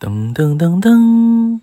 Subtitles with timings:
[0.00, 1.60] 噔噔噔噔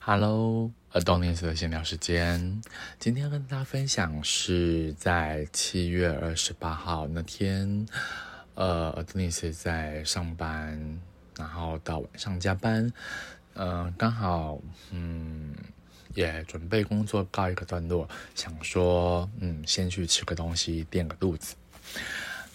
[0.00, 2.60] ，Hello，耳朵念的闲聊时间。
[2.98, 7.86] 今天跟大家分享是在七月二十八号那天，
[8.56, 10.76] 呃，耳朵念在上班，
[11.38, 12.92] 然后到晚上加班，
[13.54, 14.58] 嗯，刚好，
[14.90, 15.54] 嗯，
[16.16, 21.54] 也准备工作告一个段落，想说，嗯，先去吃个东西垫个肚子，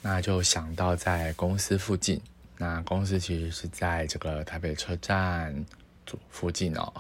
[0.02, 2.20] 那就想到在公司附近。
[2.58, 5.66] 那公司其实是在这个台北车站
[6.30, 6.94] 附近哦，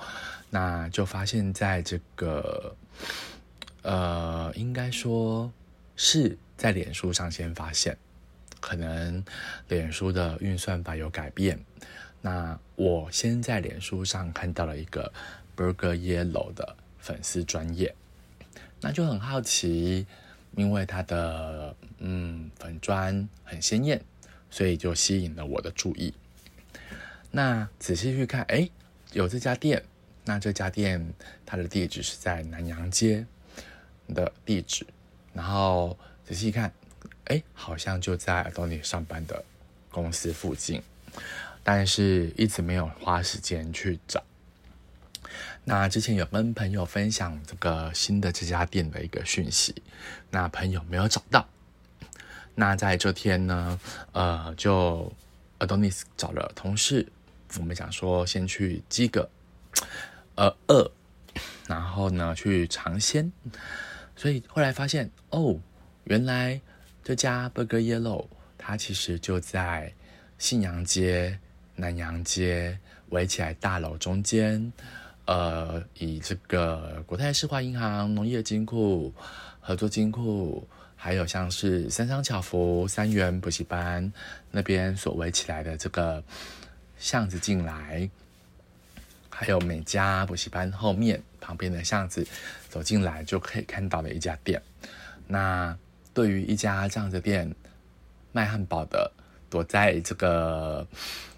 [0.50, 2.76] 那就发现在这个
[3.84, 5.52] 呃，应该说
[5.96, 7.98] 是在脸书上先发现，
[8.60, 9.24] 可能
[9.68, 11.58] 脸书的运算法有改变。
[12.22, 15.14] 那我先在脸书上看到了一个
[15.56, 17.96] Burger Yellow 的粉丝专业，
[18.82, 20.08] 那就很好奇，
[20.56, 24.02] 因为他的嗯粉砖很鲜艳。
[24.50, 26.14] 所以就吸引了我的注意。
[27.32, 28.70] 那仔细去看，哎，
[29.14, 29.84] 有这家店。
[30.28, 31.14] 那这家店
[31.46, 33.26] 它的地址是在南洋街
[34.08, 34.86] 的地址。
[35.34, 36.74] 然后仔细看，
[37.26, 39.44] 哎，好像就在东尼上班的
[39.92, 40.82] 公司附近。
[41.64, 44.24] 但是一直没有花时间去找。
[45.64, 49.76] 那之前有跟朋友分享这个新的这家店的一个讯息，
[50.30, 51.48] 那朋友没有找到。
[52.58, 53.78] 那在这天呢，
[54.14, 55.12] 呃，就
[55.60, 57.06] Adonis 找了同事，
[57.58, 59.30] 我们想说先去饥个，
[60.36, 60.90] 呃饿，
[61.68, 63.30] 然后呢去尝鲜，
[64.16, 65.60] 所以后来发现哦，
[66.06, 66.60] 原来
[67.04, 68.26] 这家 Burger Yellow
[68.58, 69.94] 它其实就在
[70.38, 71.38] 信阳街、
[71.76, 74.72] 南阳街围起来大楼中间，
[75.26, 79.14] 呃，以这个国泰世华银行、农业金库
[79.60, 80.66] 合作金库。
[81.06, 84.12] 还有像是三商巧福、三元补习班
[84.50, 86.24] 那边所围起来的这个
[86.98, 88.10] 巷子进来，
[89.30, 92.26] 还有每家补习班后面旁边的巷子
[92.70, 94.60] 走进来就可以看到的一家店。
[95.28, 95.78] 那
[96.12, 97.54] 对于一家这样的店
[98.32, 99.12] 卖汉堡的，
[99.48, 100.88] 躲在这个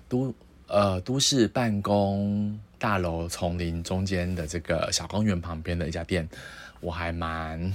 [0.08, 0.34] 都
[0.68, 6.26] 呃都市办公大楼丛林中间的这个小公园旁边的一家店，
[6.80, 7.74] 我还蛮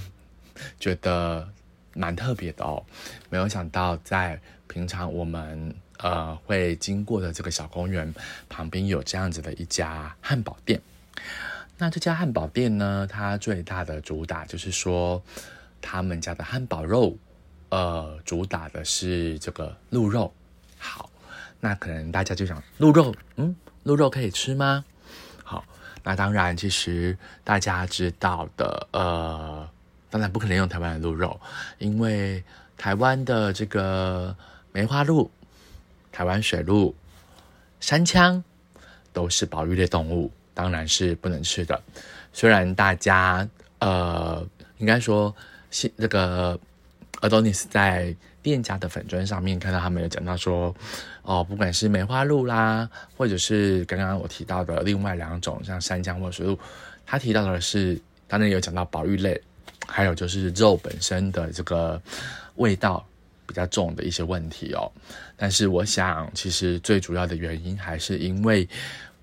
[0.79, 1.47] 觉得。
[1.93, 2.83] 蛮特别的哦，
[3.29, 8.11] 没有想到在平常我们呃会经过的这个小公园
[8.49, 10.81] 旁边有这样子的一家汉堡店。
[11.77, 15.21] 那这家汉堡店呢，它最大的主打就是说，
[15.81, 17.15] 他们家的汉堡肉，
[17.69, 20.33] 呃，主打的是这个鹿肉。
[20.77, 21.09] 好，
[21.59, 24.85] 那可能大家就想，鹿肉，嗯，鹿肉可以吃吗？
[25.43, 25.63] 好，
[26.03, 29.69] 那当然，其实大家知道的，呃。
[30.13, 31.41] 当然不可能用台湾的鹿肉，
[31.79, 32.43] 因为
[32.77, 34.35] 台湾的这个
[34.71, 35.27] 梅花鹿、
[36.11, 36.95] 台湾水鹿、
[37.79, 38.39] 山羌
[39.11, 41.81] 都是保育类动物，当然是不能吃的。
[42.31, 43.47] 虽然大家
[43.79, 44.47] 呃，
[44.77, 45.35] 应该说，
[45.71, 46.59] 现这个
[47.21, 50.75] Adonis 在店家的粉砖上面看到他们有讲到说，
[51.23, 52.87] 哦，不管是梅花鹿啦，
[53.17, 56.59] 或者是刚刚我提到的另外两种，像山羌或水鹿，
[57.03, 59.41] 他提到的是，当然有讲到保育类。
[59.87, 62.01] 还有就是肉本身的这个
[62.55, 63.05] 味道
[63.45, 64.89] 比较重的一些问题哦，
[65.35, 68.67] 但是我想其实最主要的原因还是因为，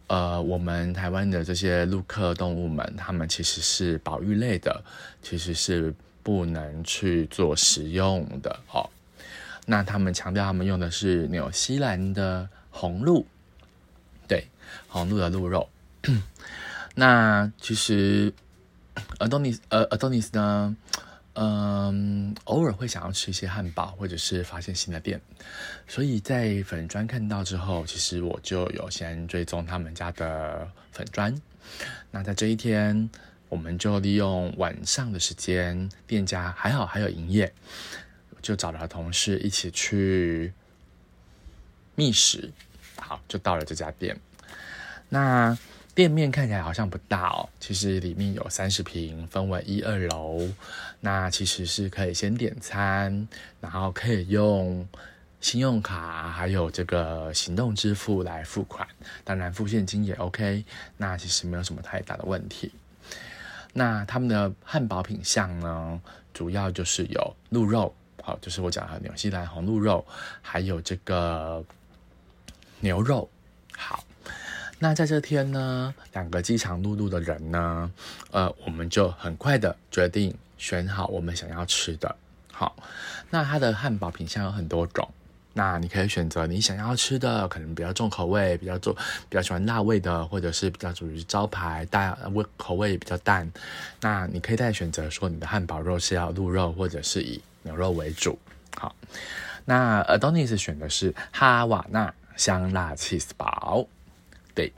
[0.06, 4.82] 呃，我们台湾的这些陆客动物们，它们其实是保育类的，
[5.22, 8.88] 其实是不能去做食用的哦。
[9.64, 13.26] 那他们强调他们用的是纽西兰的红鹿，
[14.28, 14.46] 对，
[14.88, 15.68] 红鹿的鹿肉。
[16.94, 18.32] 那其实。
[19.18, 20.76] Adonis，呃，Adonis 呢，
[21.34, 25.20] 嗯，偶尔会想要吃一些汉堡，或者是发现新的店，
[25.86, 31.34] 所以在粉砖看到之后，其实我就有先追踪他们家的粉砖。
[32.10, 33.08] 那在这一天，
[33.48, 37.52] 我们就利用晚上的时间，店家还好还有营业，
[38.42, 40.52] 就找了同事一起去
[41.94, 42.50] 觅食，
[42.96, 44.18] 好，就到了这家店。
[45.08, 45.56] 那
[46.00, 50.48] 店面看起来好像不大哦，其实里面有三十平，分为一二楼。
[50.98, 53.28] 那其实是可以先点餐，
[53.60, 54.88] 然后可以用
[55.42, 58.88] 信用卡还有这个行动支付来付款，
[59.24, 60.64] 当然付现金也 OK。
[60.96, 62.72] 那其实没有什么太大的问题。
[63.74, 66.00] 那他们的汉堡品相呢，
[66.32, 70.02] 主要就是有鹿肉，好，就是我讲的纽西兰红鹿肉，
[70.40, 71.62] 还有这个
[72.80, 73.28] 牛肉，
[73.76, 74.02] 好。
[74.82, 77.90] 那在这天呢，两个饥肠辘辘的人呢，
[78.30, 82.16] 呃，我们就很快的决定选好我们想要吃的。
[82.50, 82.74] 好，
[83.28, 85.06] 那它的汉堡品相有很多种，
[85.52, 88.94] 那你可以选择你想要吃的，可能比较重口味，比较重，
[89.28, 93.52] 比较喜欢辣味的，或者是比较属于招牌大味口味比较淡。
[94.00, 98.38] 那你可以再选择说你的汉堡肉是要鹿肉，或者是以牛肉为主。
[98.78, 98.96] 好，
[99.66, 103.86] 那 Adonis 选的是哈瓦那香辣 cheese 堡。
[104.54, 104.72] 对，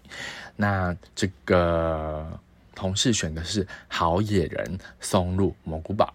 [0.56, 2.40] 那这个
[2.74, 6.12] 同事选的是好野人松露蘑菇堡。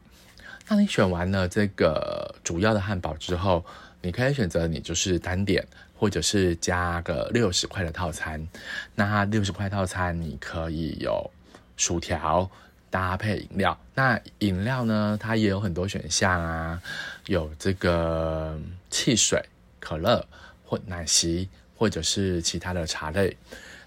[0.68, 3.63] 那你选完了这个主要的汉堡之后，
[4.01, 5.65] 你可以选择你就是单点，
[5.98, 8.45] 或者是加个六十块的套餐。
[8.94, 11.31] 那六十块套餐你可以有
[11.77, 12.50] 薯条
[12.89, 13.77] 搭配饮料。
[13.95, 16.81] 那饮料呢，它也有很多选项啊，
[17.27, 19.42] 有这个汽水、
[19.80, 20.25] 可乐
[20.65, 23.38] 或奶昔，或者是其他的茶类。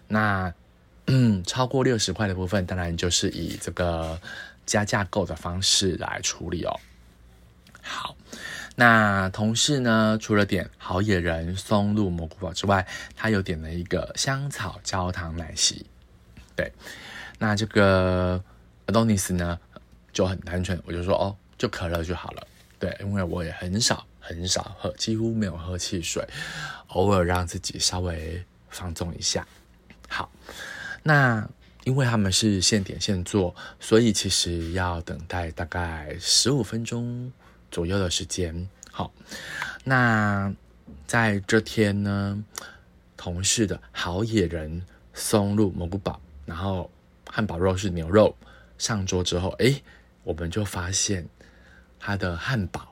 [0.08, 0.52] 那
[1.08, 4.18] 嗯，超过六十块的部分，当然就是以这个。
[4.66, 6.78] 加价购的方式来处理哦。
[7.82, 8.14] 好，
[8.76, 10.16] 那同事呢？
[10.20, 15.84] 除了点好野人松露蘑菇堡之外，他又点了一个香草焦糖奶昔。
[16.54, 16.72] 对，
[17.36, 18.40] 那这个
[18.86, 19.58] Adonis 呢
[20.12, 22.46] 就很单纯，我就说哦，就可乐就好了。
[22.78, 26.24] 对，因为我也很少很少喝，几乎没有喝汽水，
[26.88, 29.44] 偶尔让自己稍微放纵一下。
[30.08, 30.30] 好，
[31.02, 31.48] 那。
[31.84, 37.32] 因为他们是现点现做，所以其实要等待大概十五分钟
[37.70, 38.68] 左右的时间。
[38.92, 39.10] 好，
[39.82, 40.54] 那
[41.06, 42.44] 在这天呢，
[43.16, 44.84] 同事的好野人
[45.14, 46.90] 松露蘑菇堡，然后
[47.26, 48.36] 汉堡肉是牛肉
[48.76, 49.80] 上桌之后，哎，
[50.22, 51.26] 我们就发现
[51.98, 52.89] 他的汉堡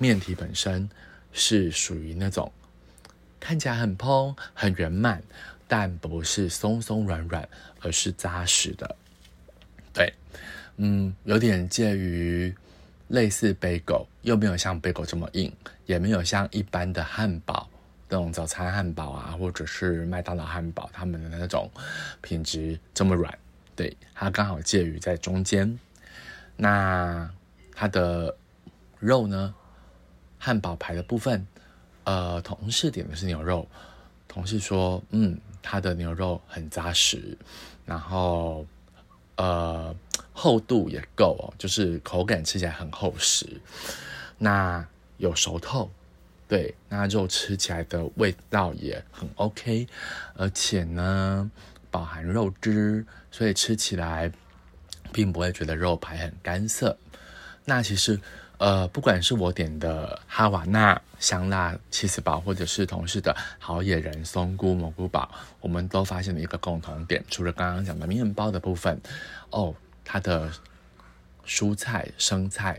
[0.00, 0.90] 面体本身
[1.32, 2.50] 是属于那种
[3.38, 5.22] 看起来很蓬、很圆满。
[5.72, 7.48] 但不是松松软软，
[7.78, 8.96] 而是扎实的。
[9.92, 10.12] 对，
[10.78, 12.52] 嗯，有点介于
[13.06, 15.52] 类似贝狗，又没有像贝狗这么硬，
[15.86, 17.70] 也没有像一般的汉堡
[18.08, 21.70] 那种早餐汉堡啊，或者是麦当劳汉堡他们的那种
[22.20, 23.32] 品质这么软。
[23.76, 25.78] 对，它刚好介于在中间。
[26.56, 27.30] 那
[27.76, 28.36] 它的
[28.98, 29.54] 肉呢？
[30.40, 31.46] 汉堡排的部分，
[32.02, 33.68] 呃，同事点的是牛肉，
[34.26, 35.38] 同事说，嗯。
[35.62, 37.36] 它的牛肉很扎实，
[37.84, 38.66] 然后
[39.36, 39.94] 呃
[40.32, 43.46] 厚度也够哦，就是口感吃起来很厚实。
[44.38, 44.82] 那
[45.18, 45.90] 有熟透，
[46.48, 49.86] 对，那肉吃起来的味道也很 OK，
[50.34, 51.50] 而且呢
[51.90, 54.32] 饱含肉汁，所以吃起来
[55.12, 56.96] 并不会觉得肉排很干涩。
[57.66, 58.18] 那其实。
[58.60, 65.30] 呃，不管是我点的哈瓦那香辣起司堡，或者是同事的好野人松菇蘑菇堡，
[65.62, 69.00] 我们都发现了一个共同点，除了刚刚讲的面包的部分，
[69.48, 69.74] 哦，
[70.04, 70.52] 它的
[71.46, 72.78] 蔬菜生菜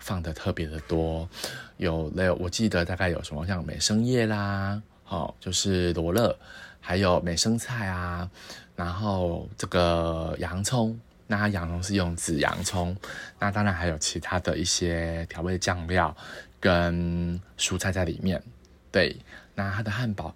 [0.00, 1.28] 放的特别的多，
[1.76, 6.36] 有有我记得大概有什么像美生叶啦，好，就是罗勒，
[6.80, 8.28] 还有美生菜啊，
[8.74, 10.98] 然后这个洋葱。
[11.30, 12.96] 那它洋葱是用紫洋葱，
[13.38, 16.14] 那当然还有其他的一些调味酱料
[16.58, 18.42] 跟蔬菜在里面。
[18.90, 19.16] 对，
[19.54, 20.34] 那它的汉堡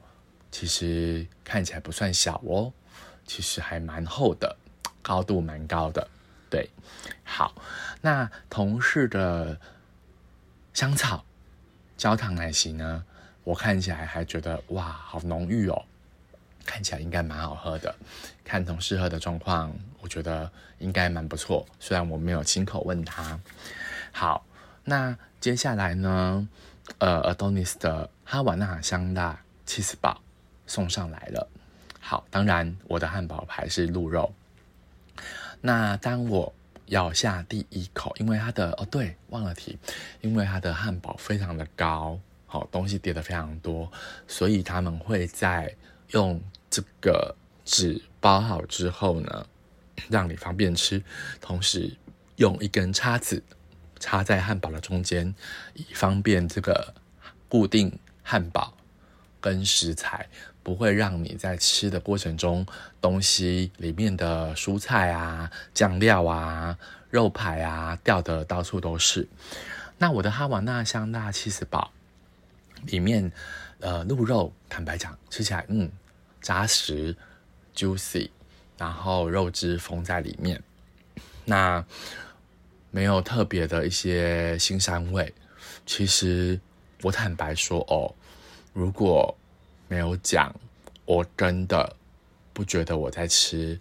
[0.52, 2.72] 其实看起来不算小哦，
[3.26, 4.56] 其实还蛮厚的，
[5.02, 6.08] 高度蛮高的。
[6.48, 6.70] 对，
[7.24, 7.52] 好，
[8.00, 9.58] 那同事的
[10.72, 11.24] 香草
[11.96, 13.04] 焦糖奶昔呢，
[13.42, 15.84] 我看起来还觉得哇，好浓郁哦。
[16.64, 17.94] 看起来应该蛮好喝的，
[18.44, 21.66] 看同事喝的状况，我觉得应该蛮不错。
[21.78, 23.38] 虽然我没有亲口问他。
[24.12, 24.44] 好，
[24.84, 26.48] 那接下来呢？
[26.98, 30.20] 呃，Adonis 的哈瓦那香辣七十堡
[30.66, 31.48] 送上来了。
[32.00, 34.32] 好，当然我的汉堡排是鹿肉。
[35.60, 36.52] 那当我
[36.86, 39.78] 咬下第一口，因为它的哦对，忘了提，
[40.20, 43.90] 因为它的汉堡非常的高，好东西叠的非常多，
[44.28, 45.74] 所以他们会在。
[46.10, 47.34] 用这个
[47.64, 49.46] 纸包好之后呢，
[50.08, 51.02] 让你方便吃，
[51.40, 51.96] 同时
[52.36, 53.42] 用一根叉子
[53.98, 55.34] 插在汉堡的中间，
[55.74, 56.94] 以方便这个
[57.48, 58.74] 固定汉堡
[59.40, 60.28] 跟食材，
[60.62, 62.66] 不会让你在吃的过程中
[63.00, 66.76] 东西里面的蔬菜啊、酱料啊、
[67.10, 69.28] 肉排啊掉的到处都是。
[69.98, 71.92] 那我的哈瓦那香辣七十堡
[72.86, 73.30] 里面，
[73.80, 75.90] 呃，鹿肉坦白讲吃起来，嗯。
[76.40, 77.16] 扎实
[77.74, 78.28] ，juicy，
[78.76, 80.62] 然后肉汁封在里面，
[81.46, 81.82] 那
[82.90, 85.32] 没有特别的一些腥膻味。
[85.86, 86.60] 其实
[87.00, 88.14] 我坦白说哦，
[88.74, 89.34] 如果
[89.88, 90.54] 没有讲，
[91.06, 91.96] 我真的
[92.52, 93.80] 不觉得我在吃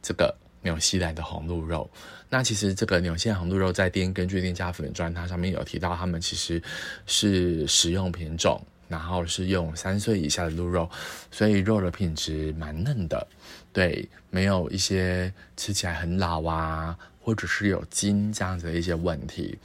[0.00, 0.32] 这个
[0.62, 1.90] 纽西兰的红鹿肉。
[2.34, 6.60] 那其实这个纽西兰红鹿肉在店根据店家粉砖它上面有提到，他们其实
[7.06, 10.90] 是食用品种，然后是用三岁以下的鹿肉，
[11.30, 13.24] 所以肉的品质蛮嫩的，
[13.72, 19.56] 对，没有一些吃起来很老啊，或者是有筋这样子的一些问题。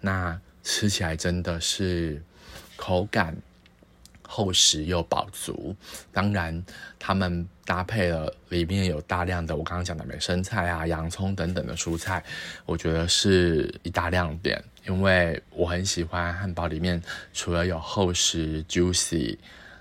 [0.00, 2.20] 那吃起来真的是
[2.74, 3.36] 口感。
[4.28, 5.74] 厚实又饱足，
[6.12, 6.64] 当然，
[6.98, 12.22] 他们搭配了里面有大量的我刚刚讲的美生菜啊、洋葱等等的蔬菜，
[12.64, 14.62] 我觉得是一大亮点。
[14.86, 17.02] 因为我很喜欢汉堡里面
[17.32, 19.36] 除了有厚实 juicy，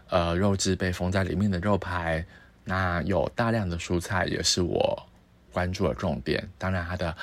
[0.10, 2.26] 呃，肉质被封在里面的肉排，
[2.64, 5.08] 那有大量的蔬菜也是我
[5.52, 6.48] 关注的重点。
[6.58, 7.16] 当然，它的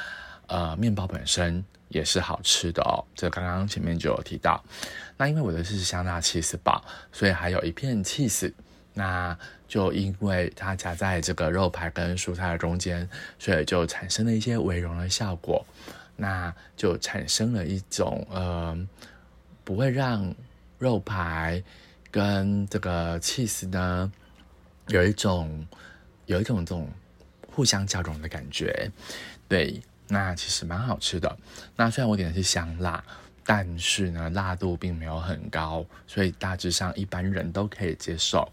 [0.46, 4.62] 呃面包本身也是好吃的哦，这刚刚前面就有提到。
[5.16, 6.82] 那因为我的是香辣气死堡，
[7.12, 8.52] 所以还有一片气死。
[8.94, 13.08] 那就因为它夹在这个肉排跟蔬菜的中间，
[13.38, 15.64] 所以就产生了一些微融的效果。
[16.14, 18.76] 那就产生了一种呃，
[19.64, 20.34] 不会让
[20.78, 21.62] 肉排
[22.10, 24.12] 跟这个气死呢
[24.88, 25.66] 有一种
[26.26, 26.86] 有一种这种
[27.50, 28.90] 互相交融的感觉。
[29.48, 31.36] 对，那其实蛮好吃的。
[31.76, 33.02] 那虽然我点的是香辣。
[33.44, 38.48] 但是呢，辣度并没有很高，所以大致上一般人都可以接受。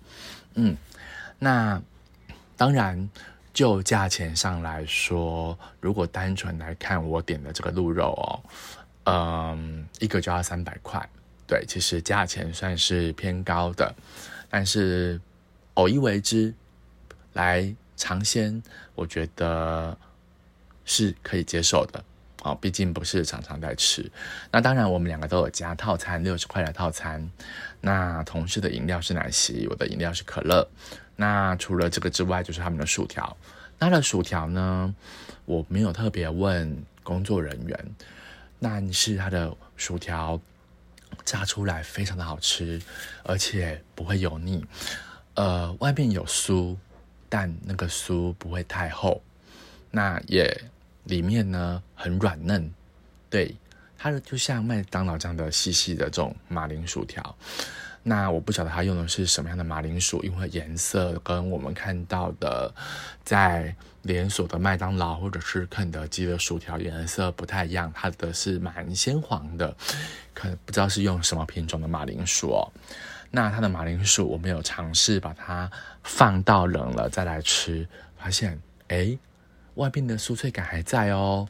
[0.55, 0.75] 嗯，
[1.37, 1.79] 那
[2.57, 3.07] 当然
[3.53, 8.41] 就价钱上来说，如果单纯来看我点的这个鹿肉哦，
[9.03, 11.07] 嗯，一个就要三百块。
[11.45, 13.93] 对，其实价钱算是偏高的，
[14.49, 15.21] 但是
[15.75, 16.51] 偶一为之
[17.33, 18.59] 来尝鲜，
[18.95, 19.95] 我觉得
[20.89, 22.03] 是可以接受的。
[22.41, 24.09] 哦，毕竟不是常常在吃。
[24.49, 27.29] 那当然，我们两个都有加套餐，六十块的套餐。
[27.81, 30.65] 那同事的饮料是奶昔，我的饮料是可乐。
[31.17, 33.35] 那除了这个之外，就是他们的薯条。
[33.77, 34.95] 那的薯条呢，
[35.43, 37.77] 我没有特别问工作人员，
[38.61, 40.39] 但是他的薯条
[41.25, 42.81] 炸出来非常的好吃，
[43.23, 44.65] 而且不会油腻。
[45.33, 46.77] 呃，外面有酥，
[47.27, 49.21] 但那个酥不会太厚。
[49.91, 50.57] 那也。
[51.09, 52.71] 里面呢很软嫩，
[53.31, 53.55] 对，
[53.97, 57.35] 它的就像麦当劳这样的细细的这种马铃薯条。
[58.03, 62.73] 那我不晓得它用的是什么样的马铃薯，因为颜色跟我们看到的
[63.23, 69.75] 在连锁的麦当劳或者是肯德基的薯条颜色不太一样，它的是蛮鲜黄的，
[70.33, 72.71] 可能不知道是用什么品种的马铃薯哦。
[73.31, 75.69] 那它的马铃薯我没有尝试把它
[76.03, 77.87] 放到冷了再来吃，
[78.17, 79.17] 发现哎。
[79.79, 81.47] 外面的酥脆感还在哦，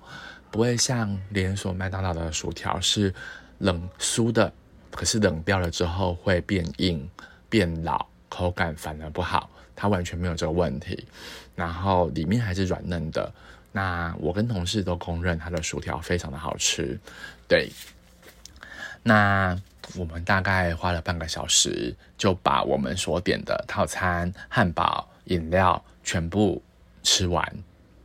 [0.52, 3.12] 不会像连锁麦当劳的薯条是
[3.58, 4.54] 冷酥的，
[4.92, 7.10] 可是冷掉了之后会变硬、
[7.50, 9.50] 变老，口感反而不好。
[9.76, 11.08] 它完全没有这个问题，
[11.56, 13.32] 然后里面还是软嫩的。
[13.72, 17.00] 那我跟同事都公认它的薯条非常的好吃。
[17.48, 17.72] 对，
[19.02, 19.60] 那
[19.96, 26.62] 我们大概花了半个小时就把我们所点的套餐、汉堡、饮料全部
[27.02, 27.44] 吃完。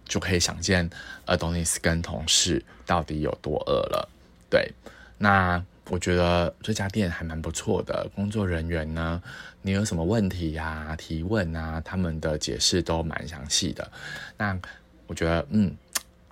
[0.04, 0.88] 就可以想见
[1.26, 4.08] 阿东尼斯跟同事到底有多饿了。
[4.50, 4.72] 对，
[5.18, 9.22] 那我觉得这家店还蛮不错的，工作人员呢，
[9.62, 13.90] 你有什么问题呀、提问啊，他们的解释都蛮详细的。
[14.36, 14.58] 那
[15.06, 15.74] 我觉得，嗯，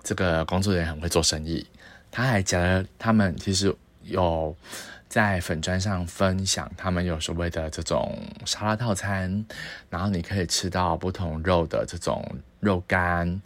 [0.03, 1.65] 这个工作人员很会做生意。
[2.09, 4.55] 他还讲了，他们其实有
[5.07, 9.45] 在粉砖上分享，他们有所谓的这种沙拉套餐，
[9.89, 12.23] 然后你可以吃到不同肉的这种
[12.59, 13.41] 肉干。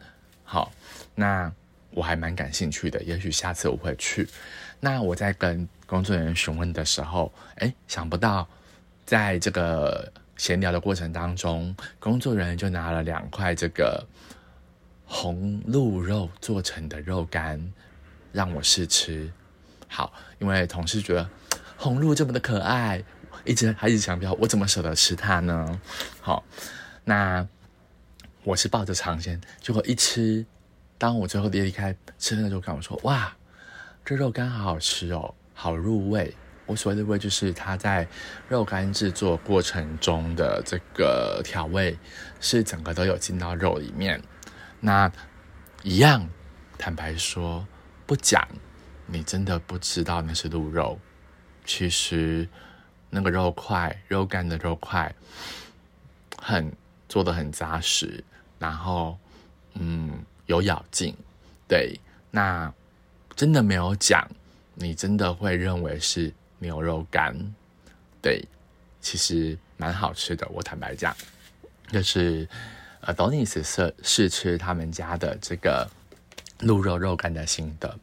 [0.49, 0.71] 好，
[1.13, 1.51] 那
[1.91, 4.25] 我还蛮感兴趣的，也许下次我会去。
[4.79, 8.47] 那我在跟工作人员询问的时候，哎，想不到
[9.05, 14.07] 在这个闲聊的过程当中，工作人员就拿了两块这个
[15.05, 17.61] 红鹿肉做成的肉干
[18.31, 19.29] 让我试吃。
[19.89, 21.29] 好，因为同事觉得
[21.75, 23.03] 红鹿这么的可爱，
[23.43, 25.81] 一直还一直强调，我怎么舍得吃它呢？
[26.21, 26.41] 好，
[27.03, 27.45] 那。
[28.47, 30.45] 我是抱着尝鲜，结果一吃，
[30.97, 33.35] 当我最后离开吃那肉干，我说：“哇，
[34.05, 36.33] 这肉干好好吃哦，好入味。”
[36.65, 38.07] 我所谓的味，就是它在
[38.47, 41.99] 肉干制作过程中的这个调味，
[42.39, 44.21] 是整个都有进到肉里面。
[44.79, 45.11] 那
[45.83, 46.25] 一样，
[46.77, 47.67] 坦白说，
[48.05, 48.47] 不讲，
[49.07, 50.97] 你真的不知道那是鹿肉。
[51.65, 52.47] 其实
[53.09, 55.13] 那个肉块，肉干的肉块，
[56.41, 56.71] 很
[57.09, 58.23] 做的很扎实。
[58.59, 59.17] 然后，
[59.73, 61.15] 嗯，有咬劲，
[61.67, 61.99] 对，
[62.31, 62.71] 那
[63.35, 64.27] 真的没有讲，
[64.73, 67.35] 你真的会认为是牛肉干，
[68.21, 68.43] 对，
[68.99, 70.47] 其实蛮好吃的。
[70.49, 71.15] 我坦白讲，
[71.91, 72.47] 就是
[73.03, 75.87] ，Adonis 是试吃他们家的这个
[76.59, 77.97] 鹿肉肉干的心得。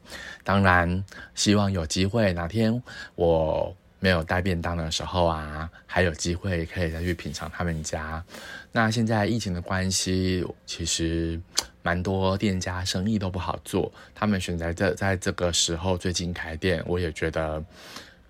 [0.45, 2.83] 当然，希望有机会哪天
[3.17, 8.23] 我没有带便当的时候啊，还有机会可以再去品尝他们家。
[8.71, 11.41] 那现在疫情的关系，其实
[11.83, 17.65] 蛮多店家生意都不好做，他们选择在在这个时候最近开店，我也觉得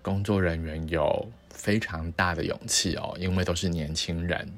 [0.01, 4.49] 工作人员有非常大的勇气哦，因为都是年轻人。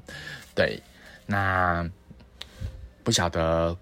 [0.54, 0.80] 对，
[1.26, 1.84] 那
[3.02, 3.76] 不晓得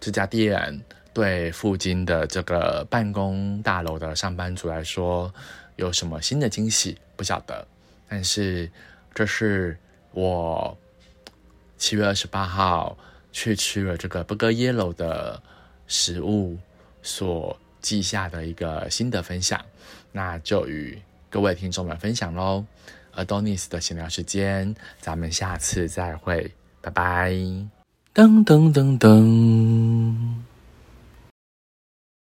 [0.00, 5.30] 这家店对附近的这个办公大楼的上班族来说
[5.78, 6.98] 有什么新的惊喜？
[7.16, 7.66] 不晓得，
[8.08, 8.70] 但是
[9.14, 9.78] 这是
[10.12, 10.76] 我
[11.76, 12.98] 七月二十八号
[13.32, 15.40] 去吃了这个 Burger Yellow 的
[15.86, 16.58] 食物
[17.02, 19.64] 所记下的一个新的分享，
[20.12, 22.64] 那就与各位听众们分享喽。
[23.14, 27.30] Adonis 的闲聊时间，咱们下次再会，拜拜。
[28.14, 30.47] 噔噔噔噔。